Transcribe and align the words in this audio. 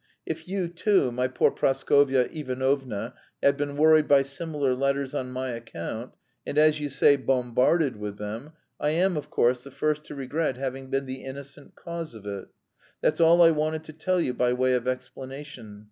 If 0.25 0.47
you 0.47 0.67
too, 0.67 1.11
my 1.11 1.27
poor 1.27 1.51
Praskovya 1.51 2.27
Ivanovna, 2.33 3.13
have 3.43 3.55
been 3.55 3.77
worried 3.77 4.07
by 4.07 4.23
similar 4.23 4.73
letters 4.73 5.13
on 5.13 5.31
my 5.31 5.51
account, 5.51 6.15
and 6.43 6.57
as 6.57 6.79
you 6.79 6.89
say 6.89 7.15
'bombarded' 7.17 7.97
with 7.97 8.17
them, 8.17 8.53
I 8.79 8.89
am, 8.97 9.15
of 9.15 9.29
course, 9.29 9.63
the 9.63 9.69
first 9.69 10.03
to 10.05 10.15
regret 10.15 10.55
having 10.57 10.87
been 10.89 11.05
the 11.05 11.23
innocent 11.23 11.75
cause 11.75 12.15
of 12.15 12.25
it. 12.25 12.47
That's 13.01 13.21
all 13.21 13.43
I 13.43 13.51
wanted 13.51 13.83
to 13.83 13.93
tell 13.93 14.19
you 14.19 14.33
by 14.33 14.53
way 14.53 14.73
of 14.73 14.87
explanation. 14.87 15.79